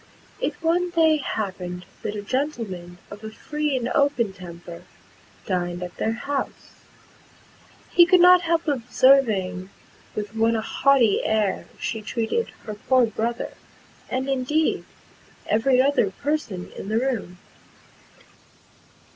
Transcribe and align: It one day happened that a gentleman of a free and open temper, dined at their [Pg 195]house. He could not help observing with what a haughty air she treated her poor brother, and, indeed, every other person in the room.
It 0.39 0.55
one 0.63 0.89
day 0.89 1.17
happened 1.17 1.85
that 2.01 2.15
a 2.15 2.23
gentleman 2.23 2.97
of 3.11 3.23
a 3.23 3.29
free 3.29 3.77
and 3.77 3.87
open 3.89 4.33
temper, 4.33 4.81
dined 5.45 5.83
at 5.83 5.95
their 5.97 6.13
[Pg 6.13 6.21
195]house. 6.21 6.69
He 7.91 8.07
could 8.07 8.19
not 8.19 8.41
help 8.41 8.67
observing 8.67 9.69
with 10.15 10.33
what 10.35 10.55
a 10.55 10.61
haughty 10.61 11.23
air 11.23 11.67
she 11.79 12.01
treated 12.01 12.49
her 12.65 12.73
poor 12.73 13.05
brother, 13.05 13.53
and, 14.09 14.27
indeed, 14.27 14.85
every 15.45 15.79
other 15.79 16.09
person 16.09 16.71
in 16.75 16.89
the 16.89 16.97
room. 16.97 17.37